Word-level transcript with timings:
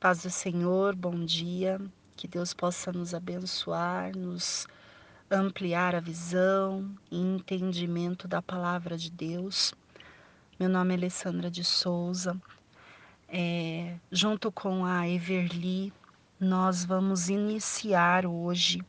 Paz 0.00 0.22
do 0.22 0.30
Senhor, 0.30 0.94
bom 0.94 1.24
dia. 1.24 1.80
Que 2.14 2.28
Deus 2.28 2.54
possa 2.54 2.92
nos 2.92 3.14
abençoar, 3.14 4.16
nos 4.16 4.64
ampliar 5.28 5.92
a 5.96 5.98
visão 5.98 6.88
e 7.10 7.18
entendimento 7.18 8.28
da 8.28 8.40
palavra 8.40 8.96
de 8.96 9.10
Deus. 9.10 9.74
Meu 10.56 10.68
nome 10.68 10.94
é 10.94 10.96
Alessandra 10.96 11.50
de 11.50 11.64
Souza. 11.64 12.40
É, 13.28 13.96
junto 14.12 14.52
com 14.52 14.86
a 14.86 15.08
Everly, 15.08 15.92
nós 16.38 16.84
vamos 16.84 17.28
iniciar 17.28 18.24
hoje 18.24 18.80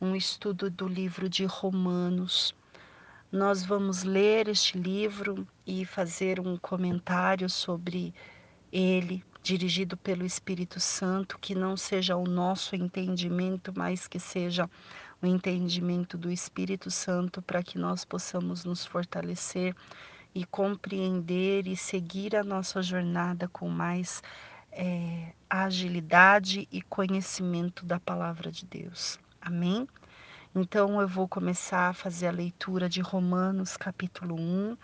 um 0.00 0.14
estudo 0.14 0.70
do 0.70 0.86
livro 0.86 1.28
de 1.28 1.44
Romanos. 1.44 2.54
Nós 3.32 3.64
vamos 3.64 4.04
ler 4.04 4.46
este 4.46 4.78
livro 4.78 5.44
e 5.66 5.84
fazer 5.84 6.38
um 6.38 6.56
comentário 6.56 7.50
sobre 7.50 8.14
ele 8.70 9.24
dirigido 9.46 9.96
pelo 9.96 10.26
Espírito 10.26 10.80
Santo, 10.80 11.38
que 11.38 11.54
não 11.54 11.76
seja 11.76 12.16
o 12.16 12.24
nosso 12.24 12.74
entendimento, 12.74 13.72
mas 13.76 14.08
que 14.08 14.18
seja 14.18 14.68
o 15.22 15.26
entendimento 15.26 16.18
do 16.18 16.28
Espírito 16.32 16.90
Santo, 16.90 17.40
para 17.40 17.62
que 17.62 17.78
nós 17.78 18.04
possamos 18.04 18.64
nos 18.64 18.84
fortalecer 18.84 19.72
e 20.34 20.44
compreender 20.44 21.68
e 21.68 21.76
seguir 21.76 22.34
a 22.34 22.42
nossa 22.42 22.82
jornada 22.82 23.46
com 23.46 23.68
mais 23.68 24.20
é, 24.72 25.32
agilidade 25.48 26.66
e 26.72 26.82
conhecimento 26.82 27.86
da 27.86 28.00
palavra 28.00 28.50
de 28.50 28.66
Deus. 28.66 29.16
Amém? 29.40 29.86
Então 30.56 31.00
eu 31.00 31.06
vou 31.06 31.28
começar 31.28 31.90
a 31.90 31.94
fazer 31.94 32.26
a 32.26 32.32
leitura 32.32 32.88
de 32.88 33.00
Romanos 33.00 33.76
capítulo 33.76 34.34
1 34.34 34.76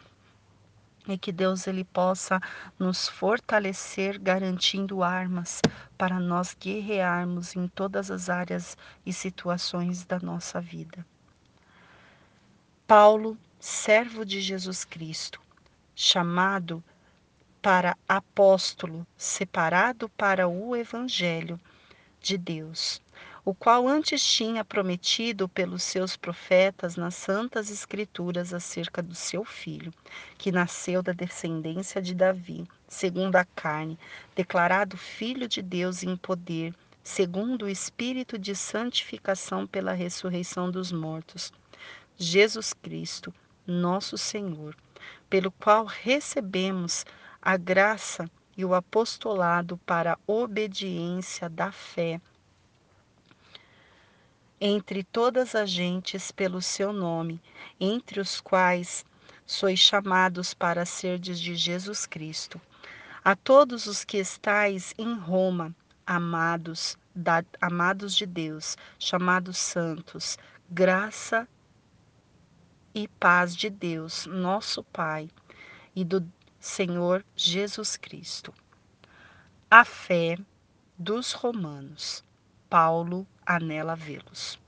e 1.07 1.19
que 1.19 1.33
Deus 1.33 1.67
ele 1.67 1.85
possa 1.85 2.41
nos 2.79 3.09
fortalecer 3.09 4.19
garantindo 4.19 5.03
armas 5.03 5.61
para 5.99 6.21
nós 6.21 6.57
guerrearmos 6.59 7.57
em 7.57 7.67
todas 7.69 8.11
as 8.11 8.29
áreas 8.29 8.77
e 9.05 9.13
situações 9.13 10.05
da 10.05 10.19
nossa 10.19 10.61
vida. 10.61 11.05
Paulo, 12.87 13.37
servo 13.59 14.25
de 14.25 14.41
Jesus 14.41 14.85
Cristo, 14.85 15.41
chamado 15.95 16.83
para 17.61 17.97
apóstolo, 18.09 19.07
separado 19.17 20.09
para 20.11 20.49
o 20.49 20.75
evangelho 20.77 21.59
de 22.21 22.37
Deus, 22.37 23.01
o 23.45 23.53
qual 23.53 23.89
antes 23.89 24.25
tinha 24.25 24.65
prometido 24.65 25.49
pelos 25.49 25.83
seus 25.83 26.17
profetas 26.17 26.95
nas 26.95 27.17
santas 27.17 27.71
escrituras 27.71 28.55
acerca 28.55 29.03
do 29.03 29.17
seu 29.17 29.45
filho, 29.45 29.93
que 30.39 30.53
nasceu 30.53 31.03
da 31.03 31.13
descendência 31.13 32.01
de 32.01 32.15
Davi, 32.15 32.65
segundo 32.87 33.35
a 33.35 33.45
carne, 33.45 33.99
declarado 34.37 34.97
filho 34.97 35.49
de 35.49 35.61
Deus 35.61 36.05
em 36.05 36.17
poder, 36.17 36.73
segundo 37.03 37.65
o 37.65 37.69
espírito 37.69 38.39
de 38.39 38.55
santificação 38.55 39.67
pela 39.67 39.93
ressurreição 39.93 40.71
dos 40.71 40.93
mortos. 40.93 41.53
Jesus 42.17 42.73
Cristo, 42.73 43.35
nosso 43.67 44.17
Senhor, 44.17 44.77
pelo 45.29 45.51
qual 45.51 45.85
recebemos 45.85 47.05
a 47.41 47.57
graça 47.57 48.31
e 48.57 48.65
o 48.65 48.73
apostolado 48.73 49.79
para 49.79 50.13
a 50.13 50.19
obediência 50.29 51.49
da 51.49 51.73
fé 51.73 52.21
entre 54.65 55.03
todas 55.03 55.57
as 55.57 55.69
gentes 55.69 56.31
pelo 56.31 56.63
seu 56.63 56.93
nome, 56.93 57.43
entre 57.81 58.21
os 58.21 58.41
quais 58.41 59.05
sois 59.45 59.81
chamados 59.81 60.55
para 60.55 60.87
serdes 60.87 61.41
de 61.41 61.57
Jesus 61.57 62.07
Cristo. 62.07 62.61
A 63.25 63.35
todos 63.35 63.89
os 63.89 64.05
que 64.05 64.19
estais 64.19 64.95
em 64.97 65.19
Roma, 65.19 65.75
amados, 66.07 66.97
da, 67.13 67.45
amados 67.61 68.15
de 68.15 68.25
Deus, 68.25 68.77
chamados 69.01 69.59
santos, 69.59 70.39
graça 70.71 71.49
e 72.95 73.09
paz 73.09 73.57
de 73.57 73.69
Deus, 73.69 74.27
nosso 74.27 74.85
Pai, 74.85 75.29
e 75.93 76.05
do 76.05 76.25
Senhor 76.61 77.25
Jesus 77.35 77.97
Cristo. 77.97 78.55
A 79.69 79.85
fé 79.85 80.39
dos 80.97 81.33
romanos. 81.33 82.23
Paulo 82.71 83.27
anela 83.47 83.95
vê-los. 83.95 84.59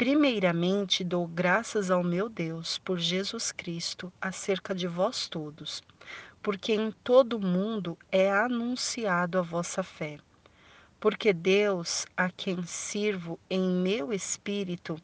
Primeiramente 0.00 1.04
dou 1.04 1.26
graças 1.26 1.90
ao 1.90 2.02
meu 2.02 2.28
Deus 2.28 2.78
por 2.78 2.98
Jesus 2.98 3.52
Cristo 3.52 4.10
acerca 4.18 4.74
de 4.74 4.86
vós 4.86 5.28
todos, 5.28 5.82
porque 6.42 6.72
em 6.72 6.90
todo 7.04 7.36
o 7.36 7.40
mundo 7.40 7.98
é 8.10 8.32
anunciado 8.32 9.38
a 9.38 9.42
vossa 9.42 9.82
fé. 9.82 10.18
Porque 10.98 11.34
Deus, 11.34 12.06
a 12.16 12.30
quem 12.30 12.62
sirvo 12.62 13.38
em 13.50 13.60
meu 13.60 14.10
espírito, 14.10 14.98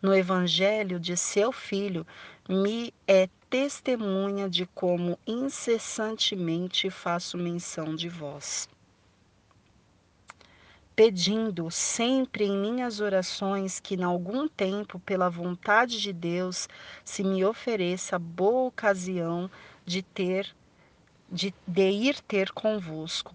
no 0.00 0.14
Evangelho 0.14 1.00
de 1.00 1.16
seu 1.16 1.50
Filho, 1.50 2.06
me 2.48 2.94
é 3.08 3.28
testemunha 3.50 4.48
de 4.48 4.66
como 4.66 5.18
incessantemente 5.26 6.90
faço 6.90 7.36
menção 7.36 7.96
de 7.96 8.08
vós 8.08 8.68
pedindo 10.96 11.70
sempre 11.70 12.44
em 12.44 12.56
minhas 12.56 13.00
orações 13.00 13.80
que, 13.80 13.94
em 13.96 14.02
algum 14.02 14.46
tempo, 14.46 14.98
pela 15.00 15.28
vontade 15.28 16.00
de 16.00 16.12
Deus, 16.12 16.68
se 17.04 17.24
me 17.24 17.44
ofereça 17.44 18.18
boa 18.18 18.68
ocasião 18.68 19.50
de 19.84 20.02
ter 20.02 20.54
de, 21.30 21.52
de 21.66 21.90
ir 21.90 22.20
ter 22.20 22.52
convosco, 22.52 23.34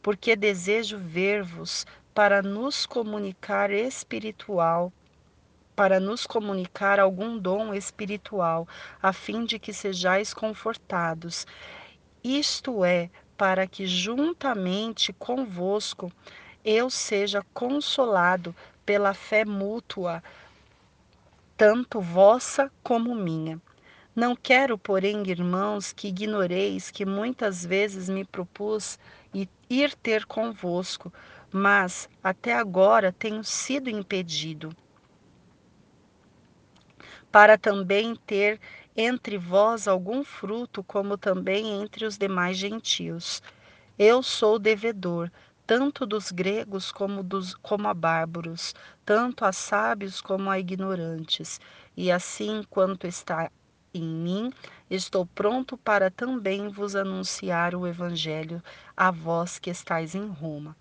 porque 0.00 0.36
desejo 0.36 0.98
ver-vos 0.98 1.84
para 2.14 2.42
nos 2.42 2.86
comunicar 2.86 3.70
espiritual, 3.72 4.92
para 5.74 5.98
nos 5.98 6.26
comunicar 6.26 7.00
algum 7.00 7.38
dom 7.38 7.74
espiritual, 7.74 8.68
a 9.02 9.12
fim 9.12 9.44
de 9.44 9.58
que 9.58 9.72
sejais 9.72 10.32
confortados. 10.32 11.46
Isto 12.22 12.84
é, 12.84 13.10
para 13.36 13.66
que 13.66 13.86
juntamente 13.86 15.12
convosco 15.14 16.12
eu 16.64 16.90
seja 16.90 17.44
consolado 17.54 18.54
pela 18.84 19.14
fé 19.14 19.44
mútua, 19.44 20.22
tanto 21.56 22.00
vossa 22.00 22.70
como 22.82 23.14
minha. 23.14 23.60
Não 24.14 24.34
quero, 24.34 24.76
porém, 24.76 25.22
irmãos, 25.26 25.92
que 25.92 26.08
ignoreis 26.08 26.90
que 26.90 27.06
muitas 27.06 27.64
vezes 27.64 28.08
me 28.08 28.24
propus 28.24 28.98
ir 29.68 29.94
ter 29.94 30.26
convosco, 30.26 31.12
mas 31.52 32.08
até 32.22 32.54
agora 32.54 33.12
tenho 33.12 33.44
sido 33.44 33.88
impedido. 33.88 34.74
Para 37.30 37.56
também 37.56 38.16
ter 38.26 38.60
entre 38.96 39.38
vós 39.38 39.86
algum 39.86 40.24
fruto, 40.24 40.82
como 40.82 41.16
também 41.16 41.80
entre 41.80 42.04
os 42.04 42.18
demais 42.18 42.56
gentios. 42.56 43.40
Eu 43.96 44.22
sou 44.22 44.58
devedor, 44.58 45.30
tanto 45.70 46.04
dos 46.04 46.32
gregos 46.32 46.90
como, 46.90 47.22
dos, 47.22 47.54
como 47.54 47.86
a 47.86 47.94
bárbaros, 47.94 48.74
tanto 49.06 49.44
a 49.44 49.52
sábios 49.52 50.20
como 50.20 50.50
a 50.50 50.58
ignorantes. 50.58 51.60
E 51.96 52.10
assim 52.10 52.64
quanto 52.68 53.06
está 53.06 53.52
em 53.94 54.02
mim, 54.02 54.52
estou 54.90 55.24
pronto 55.26 55.76
para 55.76 56.10
também 56.10 56.66
vos 56.66 56.96
anunciar 56.96 57.76
o 57.76 57.86
Evangelho 57.86 58.60
a 58.96 59.12
vós 59.12 59.60
que 59.60 59.70
estáis 59.70 60.16
em 60.16 60.26
Roma. 60.26 60.76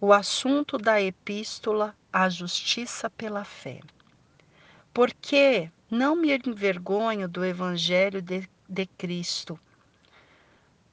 O 0.00 0.12
assunto 0.12 0.78
da 0.78 1.02
epístola, 1.02 1.92
a 2.12 2.28
justiça 2.28 3.10
pela 3.10 3.42
fé. 3.42 3.80
Porque 4.94 5.68
não 5.90 6.14
me 6.14 6.32
envergonho 6.32 7.28
do 7.28 7.44
Evangelho 7.44 8.22
de, 8.22 8.48
de 8.68 8.86
Cristo 8.86 9.58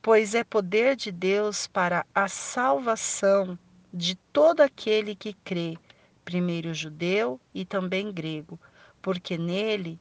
pois 0.07 0.33
é 0.33 0.41
poder 0.41 0.95
de 0.95 1.11
Deus 1.11 1.67
para 1.67 2.05
a 2.15 2.29
salvação 2.29 3.59
de 3.93 4.15
todo 4.15 4.61
aquele 4.61 5.13
que 5.13 5.33
crê, 5.33 5.77
primeiro 6.23 6.73
judeu 6.73 7.41
e 7.53 7.65
também 7.65 8.09
grego, 8.09 8.57
porque 9.01 9.37
nele, 9.37 9.99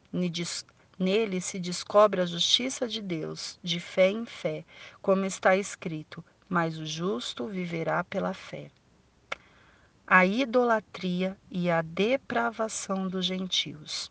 nele 0.97 1.41
se 1.41 1.59
descobre 1.59 2.21
a 2.21 2.25
justiça 2.25 2.87
de 2.87 3.03
Deus, 3.03 3.59
de 3.65 3.81
fé 3.81 4.09
em 4.09 4.25
fé, 4.25 4.65
como 5.03 5.25
está 5.25 5.57
escrito: 5.57 6.25
mas 6.49 6.79
o 6.79 6.87
justo 6.87 7.49
viverá 7.49 8.05
pela 8.05 8.33
fé. 8.33 8.71
A 10.07 10.25
idolatria 10.25 11.37
e 11.51 11.69
a 11.69 11.83
depravação 11.83 13.09
dos 13.09 13.27
gentios. 13.27 14.09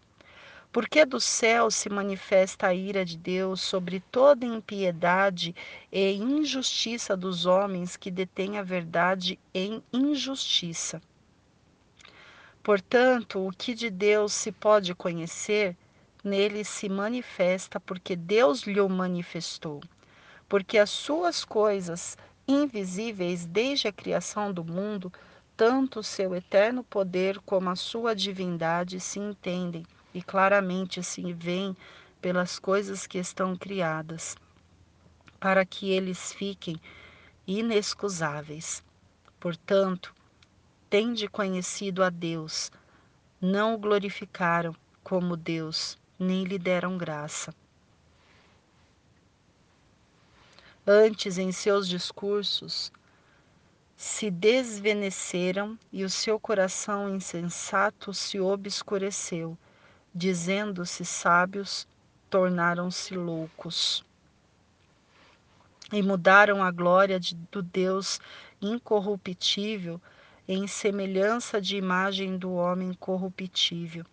Porque 0.75 1.05
do 1.05 1.21
céu 1.21 1.71
se 1.71 1.87
manifesta 1.87 2.67
a 2.67 2.73
ira 2.73 3.05
de 3.05 3.17
Deus 3.17 3.61
sobre 3.61 4.01
toda 4.11 4.45
impiedade 4.45 5.55
e 5.89 6.11
injustiça 6.15 7.15
dos 7.15 7.45
homens 7.45 7.95
que 7.95 8.11
detêm 8.11 8.57
a 8.57 8.61
verdade 8.61 9.39
em 9.53 9.81
injustiça. 9.93 11.01
Portanto, 12.61 13.47
o 13.47 13.53
que 13.53 13.73
de 13.73 13.89
Deus 13.89 14.33
se 14.33 14.51
pode 14.51 14.93
conhecer, 14.93 15.77
nele 16.21 16.65
se 16.65 16.89
manifesta 16.89 17.79
porque 17.79 18.13
Deus 18.13 18.63
lhe 18.63 18.81
o 18.81 18.89
manifestou. 18.89 19.79
Porque 20.49 20.77
as 20.77 20.89
suas 20.89 21.45
coisas 21.45 22.17
invisíveis 22.45 23.45
desde 23.45 23.87
a 23.87 23.93
criação 23.93 24.51
do 24.51 24.65
mundo, 24.65 25.09
tanto 25.55 26.01
o 26.01 26.03
seu 26.03 26.35
eterno 26.35 26.83
poder 26.83 27.39
como 27.45 27.69
a 27.69 27.77
sua 27.77 28.13
divindade 28.13 28.99
se 28.99 29.19
entendem 29.19 29.85
e 30.15 30.23
claramente 30.23 31.03
se 31.03 31.33
veem 31.33 31.75
pelas 32.21 32.57
coisas 32.57 33.05
que 33.05 33.17
estão 33.17 33.53
criadas, 33.53 34.37
para 35.41 35.65
que 35.65 35.91
eles 35.91 36.31
fiquem 36.31 36.79
inexcusáveis. 37.45 38.81
Portanto, 39.37 40.15
tende 40.89 41.27
conhecido 41.27 42.01
a 42.01 42.09
Deus, 42.09 42.71
não 43.41 43.75
o 43.75 43.77
glorificaram 43.77 44.73
como 45.03 45.35
Deus, 45.35 45.97
nem 46.17 46.45
lhe 46.45 46.57
deram 46.57 46.97
graça. 46.97 47.53
Antes, 50.87 51.37
em 51.37 51.51
seus 51.51 51.89
discursos, 51.89 52.89
se 53.97 54.31
desvaneceram 54.31 55.77
e 55.91 56.05
o 56.05 56.09
seu 56.09 56.39
coração 56.39 57.13
insensato 57.13 58.13
se 58.13 58.39
obscureceu, 58.39 59.57
dizendo-se 60.15 61.03
sábios, 61.03 61.85
tornaram-se 62.29 63.13
loucos. 63.13 64.05
E 65.91 66.01
mudaram 66.01 66.63
a 66.63 66.71
glória 66.71 67.19
de, 67.19 67.35
do 67.51 67.61
Deus 67.61 68.21
incorruptível 68.61 70.01
em 70.47 70.65
semelhança 70.67 71.59
de 71.59 71.75
imagem 71.75 72.37
do 72.37 72.53
homem 72.53 72.93
corruptível, 72.93 74.05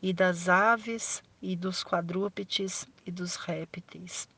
e 0.00 0.12
das 0.12 0.48
aves, 0.48 1.22
e 1.42 1.56
dos 1.56 1.82
quadrúpedes, 1.82 2.86
e 3.04 3.10
dos 3.10 3.34
répteis 3.34 4.28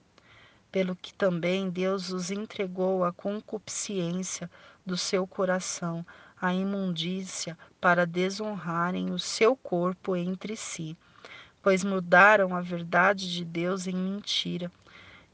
pelo 0.70 0.94
que 0.94 1.12
também 1.12 1.68
Deus 1.68 2.10
os 2.10 2.30
entregou 2.30 3.04
à 3.04 3.12
concupiscência 3.12 4.50
do 4.86 4.96
seu 4.96 5.26
coração, 5.26 6.06
à 6.40 6.54
imundícia, 6.54 7.58
para 7.80 8.06
desonrarem 8.06 9.10
o 9.12 9.18
seu 9.18 9.56
corpo 9.56 10.14
entre 10.14 10.56
si, 10.56 10.96
pois 11.62 11.84
mudaram 11.84 12.54
a 12.54 12.60
verdade 12.60 13.30
de 13.30 13.44
Deus 13.44 13.86
em 13.86 13.94
mentira, 13.94 14.70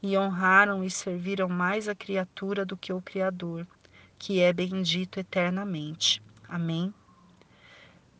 e 0.01 0.17
honraram 0.17 0.83
e 0.83 0.91
serviram 0.91 1.49
mais 1.49 1.87
a 1.87 1.95
criatura 1.95 2.65
do 2.65 2.77
que 2.77 2.93
o 2.93 3.01
Criador, 3.01 3.65
que 4.17 4.39
é 4.39 4.53
bendito 4.53 5.19
eternamente. 5.19 6.21
Amém. 6.47 6.93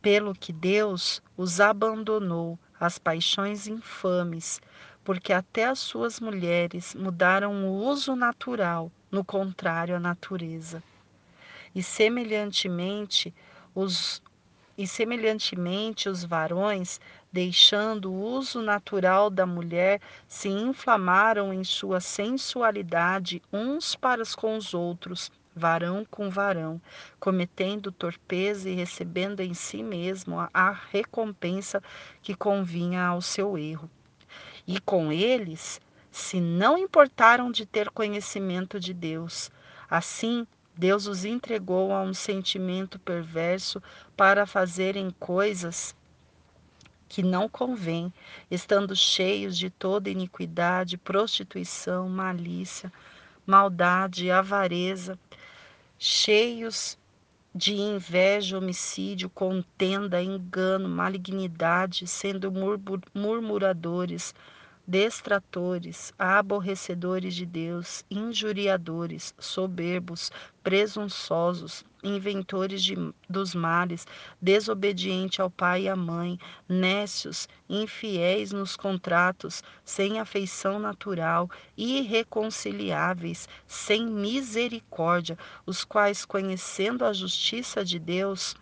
Pelo 0.01 0.33
que 0.33 0.51
Deus 0.51 1.21
os 1.35 1.59
abandonou 1.59 2.57
às 2.79 2.97
paixões 2.97 3.67
infames, 3.67 4.61
porque 5.03 5.31
até 5.31 5.65
as 5.65 5.79
suas 5.79 6.19
mulheres 6.19 6.95
mudaram 6.95 7.65
o 7.65 7.85
uso 7.87 8.15
natural, 8.15 8.91
no 9.11 9.23
contrário 9.23 9.95
à 9.95 9.99
natureza. 9.99 10.83
E 11.73 11.81
semelhantemente, 11.81 13.33
os 13.73 14.21
e 14.77 14.85
semelhantemente 14.85 16.07
os 16.07 16.23
varões, 16.23 17.01
deixando 17.31 18.11
o 18.11 18.21
uso 18.21 18.61
natural 18.61 19.29
da 19.29 19.45
mulher, 19.45 20.01
se 20.27 20.49
inflamaram 20.49 21.53
em 21.53 21.63
sua 21.63 21.99
sensualidade 21.99 23.41
uns 23.51 23.95
para 23.95 24.23
com 24.35 24.57
os 24.57 24.73
outros, 24.73 25.31
varão 25.55 26.05
com 26.09 26.29
varão, 26.29 26.81
cometendo 27.19 27.91
torpeza 27.91 28.69
e 28.69 28.75
recebendo 28.75 29.41
em 29.41 29.53
si 29.53 29.83
mesmo 29.83 30.37
a 30.53 30.71
recompensa 30.91 31.81
que 32.21 32.35
convinha 32.35 33.05
ao 33.05 33.21
seu 33.21 33.57
erro 33.57 33.89
e 34.67 34.79
com 34.81 35.11
eles 35.11 35.79
se 36.11 36.41
não 36.41 36.77
importaram 36.77 37.51
de 37.51 37.65
ter 37.65 37.89
conhecimento 37.89 38.79
de 38.79 38.93
Deus. 38.93 39.49
Assim, 39.89 40.45
Deus 40.75 41.07
os 41.07 41.23
entregou 41.23 41.93
a 41.93 42.01
um 42.01 42.13
sentimento 42.13 42.99
perverso 42.99 43.81
para 44.15 44.45
fazerem 44.45 45.09
coisas 45.19 45.95
que 47.07 47.23
não 47.23 47.47
convém, 47.47 48.11
estando 48.49 48.95
cheios 48.95 49.57
de 49.57 49.69
toda 49.69 50.09
iniquidade, 50.09 50.97
prostituição, 50.97 52.09
malícia, 52.09 52.91
maldade, 53.45 54.29
avareza, 54.29 55.17
cheios 55.97 56.97
de 57.55 57.73
inveja, 57.75 58.57
homicídio, 58.57 59.29
contenda, 59.29 60.21
engano, 60.21 60.87
malignidade, 60.87 62.05
sendo 62.05 62.51
murmuradores, 63.13 64.35
destratores, 64.87 66.13
aborrecedores 66.17 67.35
de 67.35 67.45
Deus, 67.45 68.05
injuriadores, 68.09 69.35
soberbos, 69.37 70.31
presunçosos, 70.63 71.83
inventores 72.01 72.81
de, 72.81 72.95
dos 73.29 73.53
males, 73.53 74.07
desobediente 74.41 75.41
ao 75.41 75.49
pai 75.49 75.83
e 75.83 75.89
à 75.89 75.95
mãe, 75.95 76.39
nécios, 76.69 77.49
infiéis 77.67 78.53
nos 78.53 78.77
contratos, 78.77 79.61
sem 79.83 80.21
afeição 80.21 80.79
natural, 80.79 81.49
irreconciliáveis, 81.75 83.49
sem 83.67 84.05
misericórdia, 84.05 85.37
os 85.65 85.83
quais, 85.83 86.23
conhecendo 86.23 87.03
a 87.03 87.11
justiça 87.11 87.83
de 87.83 87.99
Deus, 87.99 88.55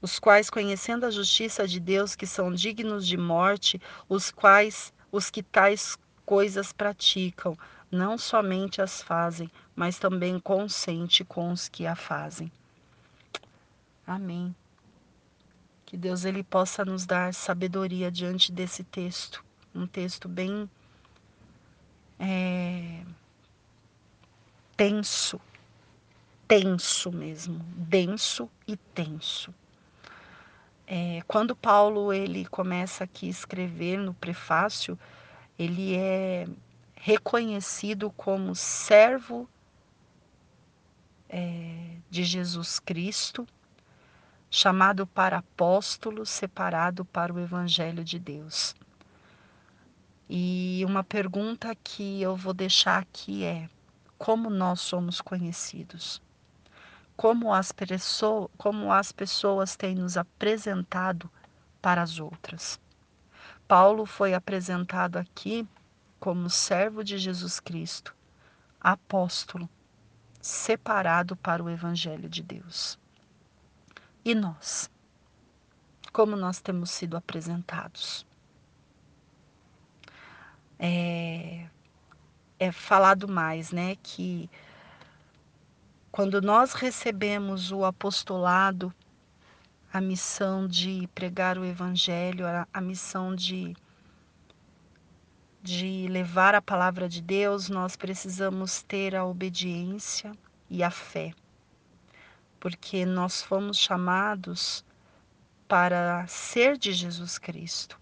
os 0.00 0.18
quais 0.18 0.48
conhecendo 0.48 1.04
a 1.04 1.10
justiça 1.10 1.66
de 1.66 1.80
Deus 1.80 2.14
que 2.14 2.26
são 2.26 2.52
dignos 2.52 3.06
de 3.06 3.16
morte, 3.16 3.80
os 4.08 4.30
quais 4.30 4.92
os 5.10 5.30
que 5.30 5.42
tais 5.42 5.98
coisas 6.24 6.72
praticam, 6.72 7.56
não 7.90 8.18
somente 8.18 8.82
as 8.82 9.02
fazem, 9.02 9.50
mas 9.74 9.98
também 9.98 10.38
consente 10.38 11.24
com 11.24 11.50
os 11.50 11.68
que 11.68 11.86
a 11.86 11.96
fazem. 11.96 12.52
Amém. 14.06 14.54
Que 15.86 15.96
Deus 15.96 16.24
ele 16.24 16.42
possa 16.42 16.84
nos 16.84 17.06
dar 17.06 17.32
sabedoria 17.32 18.10
diante 18.10 18.52
desse 18.52 18.84
texto, 18.84 19.42
um 19.74 19.86
texto 19.86 20.28
bem 20.28 20.68
é, 22.18 23.02
tenso, 24.76 25.40
tenso 26.46 27.10
mesmo, 27.10 27.58
denso 27.74 28.50
e 28.66 28.76
tenso. 28.76 29.54
É, 30.90 31.20
quando 31.26 31.54
Paulo 31.54 32.14
ele 32.14 32.46
começa 32.46 33.04
aqui 33.04 33.26
a 33.26 33.30
escrever 33.30 33.98
no 33.98 34.14
prefácio, 34.14 34.98
ele 35.58 35.94
é 35.94 36.48
reconhecido 36.96 38.10
como 38.12 38.54
servo 38.54 39.46
é, 41.28 41.96
de 42.08 42.24
Jesus 42.24 42.80
Cristo, 42.80 43.46
chamado 44.50 45.06
para 45.06 45.36
apóstolo, 45.36 46.24
separado 46.24 47.04
para 47.04 47.34
o 47.34 47.38
Evangelho 47.38 48.02
de 48.02 48.18
Deus. 48.18 48.74
E 50.26 50.82
uma 50.86 51.04
pergunta 51.04 51.74
que 51.74 52.22
eu 52.22 52.34
vou 52.34 52.54
deixar 52.54 52.98
aqui 52.98 53.44
é: 53.44 53.68
como 54.16 54.48
nós 54.48 54.80
somos 54.80 55.20
conhecidos? 55.20 56.22
Como 57.18 57.52
as, 57.52 57.72
pessoas, 57.72 58.48
como 58.56 58.92
as 58.92 59.10
pessoas 59.10 59.74
têm 59.74 59.92
nos 59.92 60.16
apresentado 60.16 61.28
para 61.82 62.00
as 62.00 62.20
outras. 62.20 62.80
Paulo 63.66 64.06
foi 64.06 64.34
apresentado 64.34 65.16
aqui 65.16 65.66
como 66.20 66.48
servo 66.48 67.02
de 67.02 67.18
Jesus 67.18 67.58
Cristo, 67.58 68.14
apóstolo, 68.80 69.68
separado 70.40 71.34
para 71.34 71.60
o 71.60 71.68
Evangelho 71.68 72.28
de 72.28 72.40
Deus. 72.40 72.96
E 74.24 74.32
nós? 74.32 74.88
Como 76.12 76.36
nós 76.36 76.60
temos 76.60 76.92
sido 76.92 77.16
apresentados? 77.16 78.24
É, 80.78 81.66
é 82.60 82.70
falado 82.70 83.26
mais, 83.26 83.72
né, 83.72 83.96
que 83.96 84.48
quando 86.18 86.42
nós 86.42 86.72
recebemos 86.72 87.70
o 87.70 87.84
apostolado, 87.84 88.92
a 89.92 90.00
missão 90.00 90.66
de 90.66 91.08
pregar 91.14 91.56
o 91.56 91.64
evangelho, 91.64 92.44
a, 92.44 92.66
a 92.74 92.80
missão 92.80 93.36
de 93.36 93.76
de 95.62 96.08
levar 96.08 96.56
a 96.56 96.60
palavra 96.60 97.08
de 97.08 97.22
Deus, 97.22 97.68
nós 97.68 97.94
precisamos 97.94 98.82
ter 98.82 99.14
a 99.14 99.24
obediência 99.24 100.32
e 100.68 100.82
a 100.82 100.90
fé. 100.90 101.32
Porque 102.58 103.06
nós 103.06 103.40
fomos 103.40 103.78
chamados 103.78 104.84
para 105.68 106.26
ser 106.26 106.76
de 106.76 106.92
Jesus 106.92 107.38
Cristo. 107.38 107.96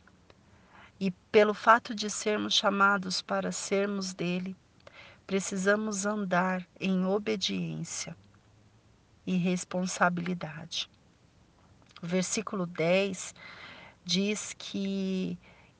E 0.98 1.10
pelo 1.10 1.52
fato 1.52 1.94
de 1.94 2.08
sermos 2.08 2.54
chamados 2.54 3.20
para 3.20 3.52
sermos 3.52 4.14
dele, 4.14 4.56
precisamos 5.26 6.06
andar 6.06 6.66
em 6.80 7.04
obediência 7.04 8.16
e 9.26 9.36
responsabilidade. 9.36 10.88
O 12.02 12.06
versículo 12.06 12.66
10 12.66 13.34
diz 14.04 14.54
que 14.56 15.36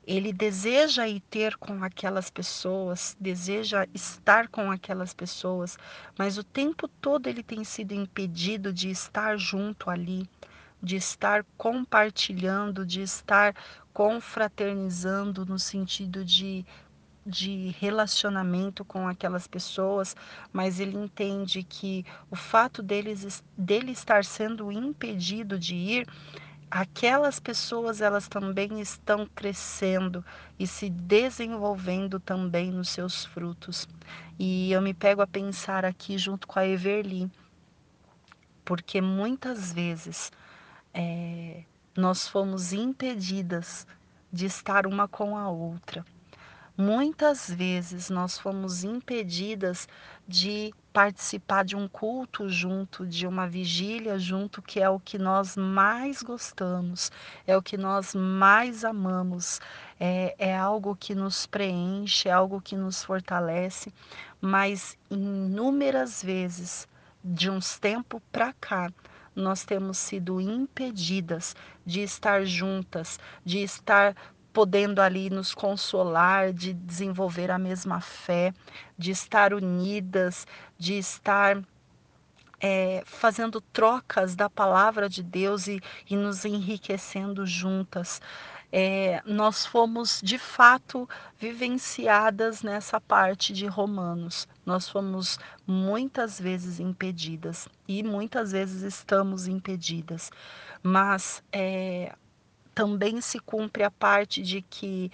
ele 0.07 0.33
deseja 0.33 1.07
ir 1.09 1.21
ter 1.21 1.57
com 1.57 1.83
aquelas 1.83 2.31
pessoas, 2.31 3.17
deseja 3.21 3.87
estar 3.93 4.49
com 4.49 4.71
aquelas 4.71 5.13
pessoas, 5.13 5.77
mas 6.17 6.39
o 6.39 6.45
tempo 6.45 6.89
todo 6.89 7.29
ele 7.29 7.43
tem 7.43 7.65
sido 7.65 7.93
impedido 7.93 8.73
de 8.73 8.89
estar 8.89 9.37
junto 9.37 9.91
ali, 9.91 10.29
de 10.81 10.97
estar 10.97 11.45
compartilhando, 11.57 12.87
de 12.87 13.03
estar 13.03 13.55
confraternizando 13.93 15.45
no 15.45 15.59
sentido 15.59 16.25
de 16.25 16.65
de 17.27 17.75
relacionamento 17.81 18.85
com 18.85 19.09
aquelas 19.09 19.47
pessoas, 19.49 20.15
mas 20.53 20.79
ele 20.79 20.97
entende 20.97 21.63
que 21.65 22.07
o 22.31 22.37
fato 22.37 22.83
deles, 22.83 23.43
dele 23.59 23.91
estar 23.91 24.25
sendo 24.25 24.71
impedido 24.71 25.59
de 25.59 25.75
ir 25.75 26.07
aquelas 26.71 27.39
pessoas 27.39 28.01
elas 28.01 28.29
também 28.29 28.81
estão 28.81 29.27
crescendo 29.27 30.25
e 30.59 30.67
se 30.67 30.91
desenvolvendo 30.91 32.19
também 32.19 32.71
nos 32.71 32.91
seus 32.91 33.25
frutos. 33.25 33.89
E 34.39 34.73
eu 34.73 34.83
me 34.83 34.93
pego 34.93 35.23
a 35.23 35.27
pensar 35.27 35.85
aqui 35.85 36.19
junto 36.19 36.47
com 36.47 36.59
a 36.59 36.67
Everly, 36.67 37.31
porque 38.65 39.01
muitas 39.01 39.73
vezes 39.73 40.33
é, 40.93 41.63
nós 41.97 42.29
fomos 42.29 42.73
impedidas 42.73 43.87
de 44.33 44.47
estar 44.47 44.87
uma 44.87 45.09
com 45.09 45.37
a 45.37 45.49
outra. 45.49 46.05
Muitas 46.79 47.49
vezes 47.49 48.11
nós 48.11 48.39
fomos 48.39 48.85
impedidas 48.85 49.89
de 50.29 50.75
participar 50.93 51.65
de 51.65 51.75
um 51.75 51.89
culto 51.89 52.51
junto, 52.51 53.07
de 53.07 53.27
uma 53.27 53.49
vigília 53.49 54.19
junto, 54.19 54.61
que 54.61 54.79
é 54.79 54.91
o 54.91 55.01
que 55.01 55.17
nós 55.17 55.57
mais 55.57 56.23
gostamos, 56.23 57.11
é 57.47 57.57
o 57.57 57.63
que 57.63 57.79
nós 57.79 58.15
mais 58.15 58.85
amamos, 58.85 59.59
é, 59.99 60.35
é 60.39 60.55
algo 60.55 60.95
que 60.95 61.15
nos 61.15 61.47
preenche, 61.47 62.29
é 62.29 62.33
algo 62.33 62.61
que 62.61 62.77
nos 62.77 63.03
fortalece, 63.03 63.91
mas 64.39 64.99
inúmeras 65.11 66.23
vezes, 66.23 66.87
de 67.25 67.49
uns 67.49 67.79
tempos 67.79 68.21
para 68.31 68.53
cá, 68.53 68.93
nós 69.35 69.65
temos 69.65 69.99
sido 69.99 70.41
impedidas 70.41 71.55
de 71.85 72.01
estar 72.01 72.45
juntas, 72.47 73.19
de 73.45 73.59
estar 73.63 74.15
podendo 74.57 75.03
ali 75.03 75.29
nos 75.29 75.53
consolar, 75.53 76.51
de 76.51 76.73
desenvolver 76.73 77.51
a 77.51 77.59
mesma 77.59 78.01
fé, 78.01 78.55
de 78.97 79.11
estar 79.11 79.53
unidas, 79.53 80.47
de 80.79 80.95
estar 80.95 81.63
é, 82.59 83.03
fazendo 83.05 83.61
trocas 83.61 84.35
da 84.35 84.49
palavra 84.49 85.11
de 85.11 85.23
Deus 85.23 85.67
e, 85.67 85.79
e 86.09 86.17
nos 86.17 86.47
enriquecendo 86.47 87.45
juntas. 87.45 88.19
É, 88.73 89.23
nós 89.27 89.67
fomos 89.67 90.23
de 90.25 90.39
fato 90.39 91.07
vivenciadas 91.39 92.63
nessa 92.63 92.99
parte 92.99 93.53
de 93.53 93.67
Romanos. 93.67 94.49
Nós 94.65 94.89
fomos 94.89 95.39
muitas 95.67 96.41
vezes 96.41 96.81
impedidas 96.81 97.69
e 97.87 98.03
muitas 98.03 98.53
vezes 98.53 98.81
estamos 98.81 99.47
impedidas, 99.47 100.31
mas 100.83 101.43
é, 101.53 102.15
também 102.77 103.23
se 103.23 103.39
cumpre 103.39 103.83
a 103.85 103.91
parte 103.91 104.43
de 104.43 104.61
que 104.61 105.11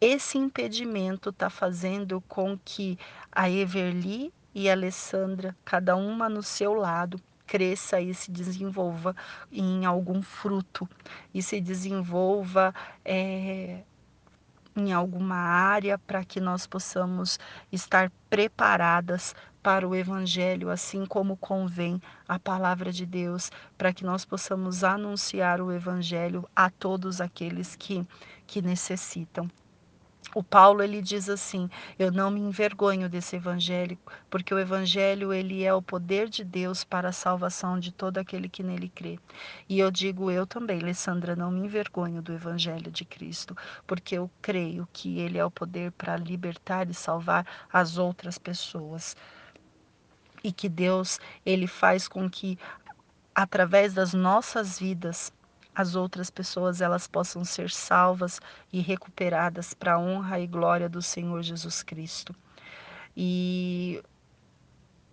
esse 0.00 0.38
impedimento 0.38 1.28
está 1.28 1.50
fazendo 1.50 2.22
com 2.22 2.58
que 2.64 2.98
a 3.30 3.50
Everly 3.50 4.32
e 4.54 4.70
a 4.70 4.72
Alessandra, 4.72 5.54
cada 5.62 5.94
uma 5.94 6.26
no 6.26 6.42
seu 6.42 6.72
lado, 6.72 7.20
cresça 7.46 8.00
e 8.00 8.14
se 8.14 8.30
desenvolva 8.30 9.14
em 9.52 9.84
algum 9.84 10.22
fruto 10.22 10.88
e 11.34 11.42
se 11.42 11.60
desenvolva 11.60 12.74
é, 13.04 13.82
em 14.76 14.92
alguma 14.92 15.36
área 15.36 15.98
para 15.98 16.24
que 16.24 16.40
nós 16.40 16.66
possamos 16.66 17.38
estar 17.70 18.10
preparadas 18.28 19.34
para 19.62 19.88
o 19.88 19.94
Evangelho, 19.94 20.68
assim 20.68 21.06
como 21.06 21.36
convém 21.36 22.00
a 22.28 22.38
palavra 22.38 22.92
de 22.92 23.06
Deus, 23.06 23.50
para 23.78 23.94
que 23.94 24.04
nós 24.04 24.24
possamos 24.24 24.84
anunciar 24.84 25.60
o 25.60 25.72
Evangelho 25.72 26.46
a 26.54 26.68
todos 26.68 27.20
aqueles 27.20 27.74
que, 27.74 28.06
que 28.46 28.60
necessitam. 28.60 29.48
O 30.34 30.42
Paulo 30.42 30.82
ele 30.82 31.00
diz 31.00 31.28
assim: 31.28 31.70
"Eu 31.98 32.10
não 32.10 32.30
me 32.30 32.40
envergonho 32.40 33.08
desse 33.08 33.36
evangelho, 33.36 33.96
porque 34.28 34.52
o 34.52 34.58
evangelho 34.58 35.32
ele 35.32 35.62
é 35.62 35.72
o 35.72 35.80
poder 35.80 36.28
de 36.28 36.44
Deus 36.44 36.82
para 36.84 37.08
a 37.10 37.12
salvação 37.12 37.78
de 37.78 37.92
todo 37.92 38.18
aquele 38.18 38.48
que 38.48 38.62
nele 38.62 38.88
crê". 38.88 39.18
E 39.68 39.78
eu 39.78 39.90
digo 39.90 40.30
eu 40.30 40.46
também, 40.46 40.80
Alessandra, 40.80 41.36
não 41.36 41.50
me 41.50 41.60
envergonho 41.60 42.20
do 42.20 42.32
evangelho 42.32 42.90
de 42.90 43.04
Cristo, 43.04 43.56
porque 43.86 44.16
eu 44.16 44.30
creio 44.42 44.88
que 44.92 45.18
ele 45.20 45.38
é 45.38 45.44
o 45.44 45.50
poder 45.50 45.92
para 45.92 46.16
libertar 46.16 46.90
e 46.90 46.94
salvar 46.94 47.46
as 47.72 47.96
outras 47.96 48.36
pessoas 48.36 49.16
e 50.42 50.52
que 50.52 50.68
Deus 50.68 51.18
ele 51.46 51.66
faz 51.66 52.06
com 52.06 52.28
que 52.28 52.58
através 53.34 53.94
das 53.94 54.12
nossas 54.12 54.78
vidas 54.78 55.32
as 55.74 55.94
outras 55.94 56.30
pessoas 56.30 56.80
elas 56.80 57.06
possam 57.06 57.44
ser 57.44 57.70
salvas 57.70 58.40
e 58.72 58.80
recuperadas 58.80 59.74
para 59.74 59.94
a 59.94 59.98
honra 59.98 60.38
e 60.40 60.46
glória 60.46 60.88
do 60.88 61.02
Senhor 61.02 61.42
Jesus 61.42 61.82
Cristo. 61.82 62.34
E 63.16 64.02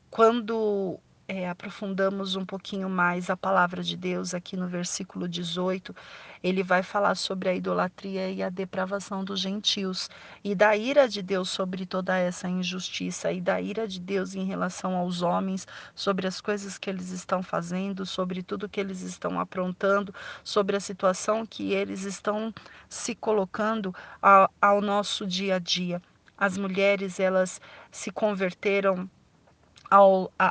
quando 0.10 1.00
é, 1.28 1.48
aprofundamos 1.48 2.36
um 2.36 2.46
pouquinho 2.46 2.90
mais 2.90 3.30
a 3.30 3.38
palavra 3.38 3.82
de 3.82 3.96
Deus 3.96 4.34
aqui 4.34 4.58
no 4.58 4.68
versículo 4.68 5.28
18, 5.28 5.96
ele 6.44 6.64
vai 6.64 6.82
falar 6.84 7.16
sobre 7.16 7.50
a 7.50 7.54
idolatria 7.54 8.30
e 8.30 8.42
a 8.42 8.50
depravação 8.50 9.24
dos 9.24 9.40
gentios 9.40 10.10
e 10.44 10.56
da 10.56 10.76
ira 10.76 11.08
de 11.08 11.22
Deus 11.22 11.50
sobre 11.50 11.86
toda 11.86 12.18
essa 12.18 12.48
injustiça 12.50 13.32
e 13.32 13.40
da 13.40 13.62
ira 13.62 13.88
de 13.88 14.00
Deus 14.00 14.36
em 14.36 14.46
relação 14.46 14.96
aos 14.96 15.22
homens, 15.22 15.68
sobre 15.94 16.28
as 16.28 16.42
coisas 16.42 16.78
que 16.78 16.90
eles 16.90 17.10
estão 17.10 17.44
fazendo, 17.44 18.06
sobre 18.06 18.42
tudo 18.42 18.70
que 18.70 18.80
eles 18.80 19.02
estão 19.02 19.40
aprontando, 19.40 20.14
sobre 20.44 20.76
a 20.76 20.80
situação 20.80 21.46
que 21.46 21.74
eles 21.74 22.04
estão 22.04 22.54
se 22.90 23.14
colocando 23.16 23.94
ao, 24.22 24.52
ao 24.62 24.82
nosso 24.82 25.26
dia 25.28 25.56
a 25.56 25.60
dia. 25.60 26.02
As 26.38 26.58
mulheres, 26.58 27.20
elas 27.20 27.62
se 27.92 28.10
converteram 28.10 29.08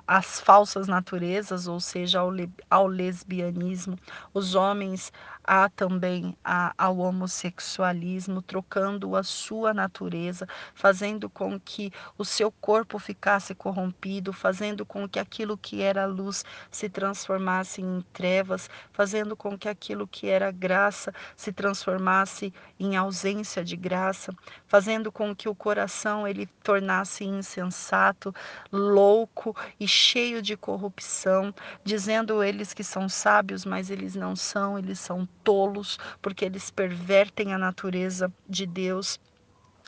às 0.07 0.39
falsas 0.41 0.87
naturezas, 0.87 1.67
ou 1.67 1.81
seja, 1.81 2.21
ao, 2.21 2.31
ao 2.69 2.87
lesbianismo. 2.87 3.99
Os 4.35 4.55
homens 4.55 5.11
há 5.45 5.69
também 5.69 6.37
a, 6.45 6.73
ao 6.77 6.99
homossexualismo, 6.99 8.43
trocando 8.43 9.17
a 9.17 9.23
sua 9.23 9.75
natureza, 9.75 10.47
fazendo 10.75 11.29
com 11.29 11.59
que 11.59 11.93
o 12.17 12.25
seu 12.25 12.51
corpo 12.51 12.99
ficasse 12.99 13.55
corrompido, 13.55 14.33
fazendo 14.33 14.85
com 14.87 15.09
que 15.09 15.19
aquilo 15.19 15.57
que 15.57 15.83
era 15.83 16.07
luz 16.07 16.45
se 16.71 16.89
transformasse 16.89 17.81
em 17.81 18.05
trevas, 18.13 18.69
fazendo 18.93 19.37
com 19.37 19.59
que 19.59 19.69
aquilo 19.69 20.07
que 20.07 20.29
era 20.29 20.51
graça 20.51 21.13
se 21.37 21.53
transformasse 21.53 22.53
em 22.79 22.97
ausência 22.97 23.65
de 23.65 23.77
graça, 23.77 24.33
fazendo 24.67 25.11
com 25.11 25.35
que 25.35 25.49
o 25.49 25.55
coração 25.55 26.27
ele 26.27 26.47
tornasse 26.63 27.25
insensato, 27.25 28.35
louco 28.71 29.57
e 29.79 29.87
cheio 29.87 30.43
de 30.43 30.57
corrupção, 30.57 31.55
dizendo 31.85 32.43
eles 32.43 32.73
que 32.73 32.85
são 32.85 33.09
sábios, 33.09 33.65
mas 33.65 33.91
eles 33.91 34.15
não 34.15 34.37
são, 34.37 34.79
eles 34.79 34.99
são 34.99 35.27
tolos, 35.45 35.99
porque 36.21 36.45
eles 36.45 36.71
pervertem 36.71 37.53
a 37.53 37.59
natureza 37.59 38.33
de 38.49 38.67
Deus 38.67 39.19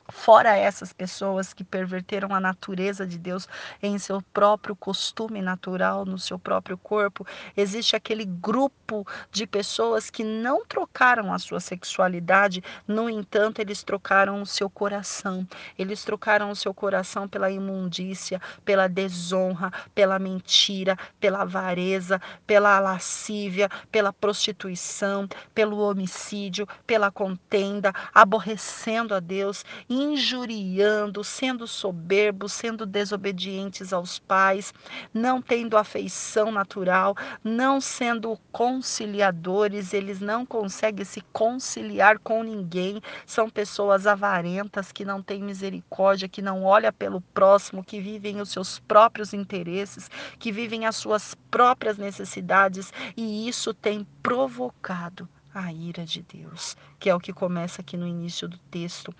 Fora 0.08 0.56
essas 0.56 0.92
pessoas 0.92 1.54
que 1.54 1.62
perverteram 1.64 2.34
a 2.34 2.40
natureza 2.40 3.06
de 3.06 3.18
Deus 3.18 3.48
em 3.82 3.98
seu 3.98 4.20
próprio 4.20 4.74
costume 4.74 5.40
natural, 5.40 6.04
no 6.04 6.18
seu 6.18 6.38
próprio 6.38 6.76
corpo, 6.76 7.26
existe 7.56 7.94
aquele 7.94 8.24
grupo 8.24 9.06
de 9.30 9.46
pessoas 9.46 10.10
que 10.10 10.24
não 10.24 10.64
trocaram 10.66 11.32
a 11.32 11.38
sua 11.38 11.60
sexualidade, 11.60 12.62
no 12.86 13.08
entanto, 13.08 13.60
eles 13.60 13.82
trocaram 13.82 14.42
o 14.42 14.46
seu 14.46 14.68
coração. 14.68 15.46
Eles 15.78 16.04
trocaram 16.04 16.50
o 16.50 16.56
seu 16.56 16.74
coração 16.74 17.28
pela 17.28 17.50
imundícia, 17.50 18.40
pela 18.64 18.88
desonra, 18.88 19.72
pela 19.94 20.18
mentira, 20.18 20.96
pela 21.20 21.42
avareza, 21.42 22.20
pela 22.46 22.78
lascívia, 22.80 23.68
pela 23.90 24.12
prostituição, 24.12 25.28
pelo 25.54 25.78
homicídio, 25.78 26.66
pela 26.86 27.10
contenda, 27.10 27.92
aborrecendo 28.12 29.14
a 29.14 29.20
Deus 29.20 29.64
injuriando, 29.92 31.22
sendo 31.22 31.66
soberbos, 31.66 32.52
sendo 32.52 32.86
desobedientes 32.86 33.92
aos 33.92 34.18
pais, 34.18 34.72
não 35.12 35.42
tendo 35.42 35.76
afeição 35.76 36.50
natural, 36.50 37.14
não 37.44 37.80
sendo 37.80 38.38
conciliadores, 38.50 39.92
eles 39.92 40.20
não 40.20 40.46
conseguem 40.46 41.04
se 41.04 41.20
conciliar 41.32 42.18
com 42.18 42.42
ninguém, 42.42 43.02
são 43.26 43.50
pessoas 43.50 44.06
avarentas 44.06 44.90
que 44.90 45.04
não 45.04 45.22
têm 45.22 45.42
misericórdia, 45.42 46.28
que 46.28 46.40
não 46.40 46.64
olham 46.64 46.92
pelo 46.92 47.20
próximo, 47.20 47.84
que 47.84 48.00
vivem 48.00 48.40
os 48.40 48.50
seus 48.50 48.78
próprios 48.78 49.34
interesses, 49.34 50.10
que 50.38 50.50
vivem 50.50 50.86
as 50.86 50.96
suas 50.96 51.34
próprias 51.50 51.98
necessidades, 51.98 52.92
e 53.16 53.46
isso 53.46 53.74
tem 53.74 54.06
provocado 54.22 55.28
a 55.54 55.70
ira 55.72 56.04
de 56.04 56.22
Deus, 56.22 56.76
que 56.98 57.10
é 57.10 57.14
o 57.14 57.20
que 57.20 57.32
começa 57.32 57.82
aqui 57.82 57.96
no 57.96 58.06
início 58.06 58.48
do 58.48 58.58
texto. 58.70 59.14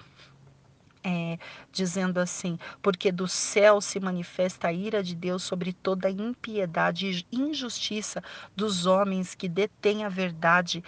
É, 1.04 1.36
dizendo 1.72 2.20
assim: 2.20 2.56
porque 2.80 3.10
do 3.10 3.26
céu 3.26 3.80
se 3.80 3.98
manifesta 3.98 4.68
a 4.68 4.72
ira 4.72 5.02
de 5.02 5.16
Deus 5.16 5.42
sobre 5.42 5.72
toda 5.72 6.06
a 6.06 6.10
impiedade 6.10 7.26
e 7.30 7.36
injustiça 7.36 8.22
dos 8.54 8.86
homens 8.86 9.34
que 9.34 9.48
detêm 9.48 10.04
a 10.04 10.08
verdade 10.08 10.82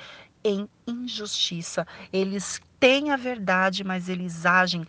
em 0.44 0.68
injustiça. 0.86 1.86
Eles 2.12 2.60
têm 2.78 3.10
a 3.10 3.16
verdade, 3.16 3.82
mas 3.82 4.08
eles 4.08 4.46
agem 4.46 4.86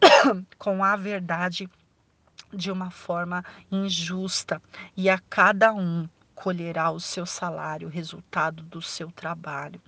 com 0.58 0.84
a 0.84 0.96
verdade 0.96 1.68
de 2.52 2.70
uma 2.70 2.90
forma 2.90 3.44
injusta, 3.70 4.62
e 4.96 5.08
a 5.10 5.18
cada 5.18 5.72
um 5.72 6.08
colherá 6.36 6.90
o 6.90 7.00
seu 7.00 7.24
salário, 7.26 7.88
o 7.88 7.90
resultado 7.90 8.62
do 8.62 8.80
seu 8.80 9.10
trabalho. 9.10 9.80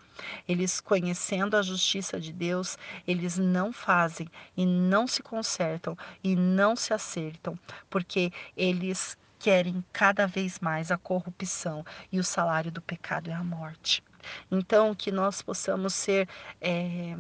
Eles, 0.49 0.81
conhecendo 0.81 1.57
a 1.57 1.63
justiça 1.63 2.19
de 2.19 2.33
Deus, 2.33 2.77
eles 3.07 3.37
não 3.39 3.73
fazem 3.73 4.29
e 4.57 4.67
não 4.67 5.07
se 5.07 5.23
consertam 5.23 5.97
e 6.25 6.35
não 6.35 6.75
se 6.75 6.93
acertam, 6.93 7.57
porque 7.89 8.33
eles 8.57 9.17
querem 9.39 9.85
cada 9.93 10.27
vez 10.27 10.59
mais 10.59 10.91
a 10.91 10.97
corrupção 10.97 11.85
e 12.11 12.19
o 12.19 12.25
salário 12.25 12.73
do 12.73 12.83
pecado 12.83 13.31
é 13.31 13.35
a 13.35 13.45
morte. 13.45 14.03
Então, 14.51 14.95
que 14.95 15.13
nós 15.13 15.43
possamos 15.43 15.95
ser. 15.95 16.29
É, 16.61 17.17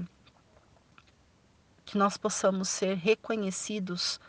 que 1.84 1.96
nós 1.96 2.18
possamos 2.18 2.68
ser 2.68 2.96
reconhecidos 2.96 4.20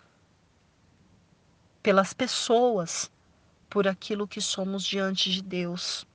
pelas 1.84 2.14
pessoas 2.14 3.12
por 3.70 3.88
aquilo 3.88 4.28
que 4.28 4.42
somos 4.42 4.84
diante 4.84 5.32
de 5.32 5.44
Deus, 5.44 6.08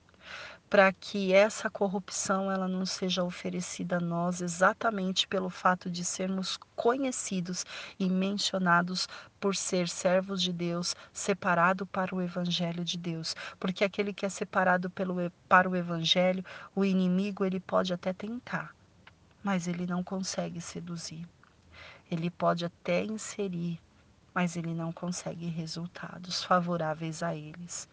para 0.68 0.92
que 0.92 1.32
essa 1.32 1.70
corrupção 1.70 2.50
ela 2.50 2.66
não 2.66 2.84
seja 2.84 3.22
oferecida 3.22 3.98
a 3.98 4.00
nós 4.00 4.40
exatamente 4.40 5.28
pelo 5.28 5.48
fato 5.48 5.88
de 5.88 6.04
sermos 6.04 6.58
conhecidos 6.74 7.64
e 7.96 8.10
mencionados 8.10 9.08
por 9.38 9.54
ser 9.54 9.88
servos 9.88 10.42
de 10.42 10.52
Deus, 10.52 10.96
separado 11.12 11.86
para 11.86 12.12
o 12.12 12.20
evangelho 12.20 12.84
de 12.84 12.98
Deus, 12.98 13.36
porque 13.60 13.84
aquele 13.84 14.12
que 14.12 14.26
é 14.26 14.28
separado 14.28 14.90
pelo 14.90 15.30
para 15.48 15.70
o 15.70 15.76
evangelho, 15.76 16.44
o 16.74 16.84
inimigo 16.84 17.44
ele 17.44 17.60
pode 17.60 17.92
até 17.94 18.12
tentar, 18.12 18.74
mas 19.44 19.68
ele 19.68 19.86
não 19.86 20.02
consegue 20.02 20.60
seduzir. 20.60 21.24
Ele 22.10 22.30
pode 22.30 22.64
até 22.64 23.04
inserir 23.04 23.80
mas 24.34 24.56
ele 24.56 24.74
não 24.74 24.92
consegue 24.92 25.46
resultados 25.46 26.42
favoráveis 26.42 27.22
a 27.22 27.34
eles, 27.34 27.88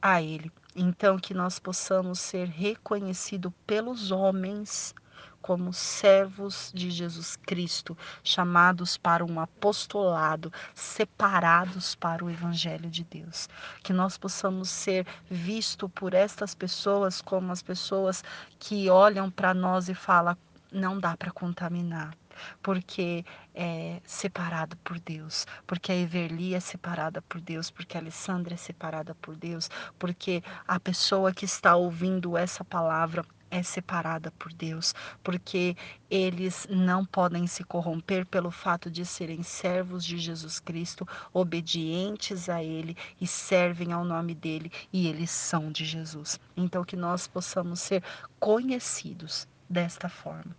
a 0.00 0.22
ele. 0.22 0.50
Então 0.76 1.18
que 1.18 1.34
nós 1.34 1.58
possamos 1.58 2.20
ser 2.20 2.46
reconhecidos 2.48 3.52
pelos 3.66 4.10
homens 4.12 4.94
como 5.42 5.72
servos 5.72 6.70
de 6.72 6.88
Jesus 6.88 7.34
Cristo, 7.34 7.98
chamados 8.22 8.96
para 8.96 9.24
um 9.24 9.40
apostolado, 9.40 10.52
separados 10.72 11.96
para 11.96 12.24
o 12.24 12.30
evangelho 12.30 12.88
de 12.88 13.02
Deus. 13.02 13.48
Que 13.82 13.92
nós 13.92 14.16
possamos 14.16 14.70
ser 14.70 15.04
vistos 15.28 15.90
por 15.92 16.14
estas 16.14 16.54
pessoas 16.54 17.20
como 17.20 17.50
as 17.50 17.60
pessoas 17.60 18.22
que 18.60 18.88
olham 18.88 19.28
para 19.28 19.52
nós 19.52 19.88
e 19.88 19.94
falam: 19.94 20.36
não 20.70 20.98
dá 20.98 21.16
para 21.16 21.32
contaminar 21.32 22.16
porque 22.62 23.24
é 23.54 24.00
separado 24.04 24.76
por 24.78 24.98
Deus, 24.98 25.46
porque 25.66 25.92
a 25.92 25.96
Everly 25.96 26.54
é 26.54 26.60
separada 26.60 27.22
por 27.22 27.40
Deus, 27.40 27.70
porque 27.70 27.96
a 27.96 28.00
Alessandra 28.00 28.54
é 28.54 28.56
separada 28.56 29.14
por 29.16 29.36
Deus, 29.36 29.70
porque 29.98 30.42
a 30.66 30.80
pessoa 30.80 31.32
que 31.32 31.44
está 31.44 31.76
ouvindo 31.76 32.36
essa 32.36 32.64
palavra 32.64 33.24
é 33.52 33.62
separada 33.62 34.30
por 34.38 34.50
Deus, 34.50 34.94
porque 35.22 35.76
eles 36.10 36.66
não 36.70 37.04
podem 37.04 37.46
se 37.46 37.62
corromper 37.62 38.24
pelo 38.24 38.50
fato 38.50 38.90
de 38.90 39.04
serem 39.04 39.42
servos 39.42 40.06
de 40.06 40.16
Jesus 40.16 40.58
Cristo, 40.58 41.06
obedientes 41.34 42.48
a 42.48 42.62
Ele 42.62 42.96
e 43.20 43.26
servem 43.26 43.92
ao 43.92 44.06
nome 44.06 44.34
dele, 44.34 44.72
e 44.90 45.06
eles 45.06 45.30
são 45.30 45.70
de 45.70 45.84
Jesus. 45.84 46.40
Então, 46.56 46.82
que 46.82 46.96
nós 46.96 47.26
possamos 47.26 47.80
ser 47.80 48.02
conhecidos 48.40 49.46
desta 49.68 50.08
forma 50.08 50.56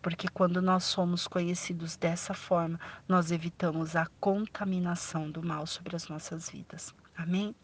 porque 0.00 0.28
quando 0.28 0.62
nós 0.62 0.84
somos 0.84 1.26
conhecidos 1.26 1.96
dessa 1.96 2.34
forma, 2.34 2.78
nós 3.08 3.30
evitamos 3.30 3.96
a 3.96 4.06
contaminação 4.20 5.30
do 5.30 5.42
mal 5.42 5.66
sobre 5.66 5.96
as 5.96 6.08
nossas 6.08 6.50
vidas. 6.50 6.94
Amém? 7.16 7.54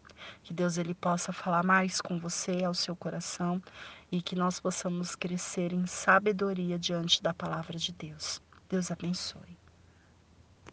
Que 0.41 0.53
Deus 0.53 0.77
ele 0.77 0.93
possa 0.93 1.31
falar 1.31 1.63
mais 1.63 2.01
com 2.01 2.19
você 2.19 2.63
ao 2.63 2.73
seu 2.73 2.95
coração 2.95 3.61
e 4.11 4.21
que 4.21 4.35
nós 4.35 4.59
possamos 4.59 5.15
crescer 5.15 5.73
em 5.73 5.85
sabedoria 5.85 6.77
diante 6.79 7.21
da 7.21 7.33
palavra 7.33 7.77
de 7.77 7.91
Deus. 7.91 8.41
Deus 8.69 8.89
abençoe. 8.91 9.62